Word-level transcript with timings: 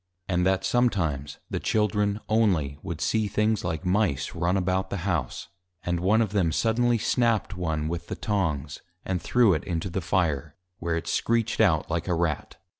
And 0.27 0.47
that 0.47 0.65
sometimes, 0.65 1.37
the 1.51 1.59
Children 1.59 2.21
(only) 2.27 2.79
would 2.81 2.99
see 2.99 3.27
things 3.27 3.63
like 3.63 3.85
Mice, 3.85 4.33
run 4.33 4.57
about 4.57 4.89
the 4.89 5.05
House; 5.05 5.49
and 5.83 5.99
one 5.99 6.23
of 6.23 6.31
them 6.31 6.51
suddenly 6.51 6.97
snap'd 6.97 7.53
one 7.53 7.87
with 7.87 8.07
the 8.07 8.15
Tongs, 8.15 8.81
and 9.05 9.21
threw 9.21 9.53
it 9.53 9.63
into 9.63 9.91
the 9.91 10.01
Fire, 10.01 10.55
where 10.79 10.95
it 10.97 11.05
screeched 11.05 11.61
out 11.61 11.91
like 11.91 12.07
a 12.07 12.15
Rat. 12.15 12.57